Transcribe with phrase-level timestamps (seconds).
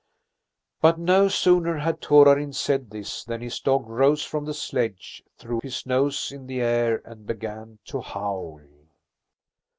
[0.81, 5.59] But no sooner had Torarin said this than his dog rose from the sledge, threw
[5.61, 8.59] his nose in the air, and began to howl.